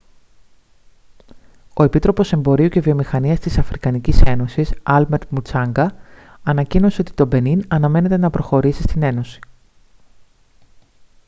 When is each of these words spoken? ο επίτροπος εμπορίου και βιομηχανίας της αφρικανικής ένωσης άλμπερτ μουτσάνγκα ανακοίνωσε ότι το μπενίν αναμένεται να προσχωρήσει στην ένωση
ο 1.73 1.83
επίτροπος 1.83 2.31
εμπορίου 2.33 2.69
και 2.69 2.79
βιομηχανίας 2.81 3.39
της 3.39 3.57
αφρικανικής 3.57 4.21
ένωσης 4.21 4.73
άλμπερτ 4.83 5.23
μουτσάνγκα 5.29 5.95
ανακοίνωσε 6.43 7.01
ότι 7.01 7.11
το 7.13 7.25
μπενίν 7.25 7.63
αναμένεται 7.67 8.17
να 8.17 8.29
προσχωρήσει 8.29 8.81
στην 8.81 9.03
ένωση 9.03 9.39